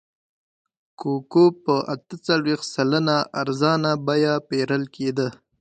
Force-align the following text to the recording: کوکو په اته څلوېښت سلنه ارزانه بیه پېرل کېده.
کوکو 0.99 1.45
په 1.63 1.75
اته 1.93 2.15
څلوېښت 2.25 2.65
سلنه 2.75 3.17
ارزانه 3.41 3.91
بیه 4.05 4.33
پېرل 4.49 4.83
کېده. 4.95 5.27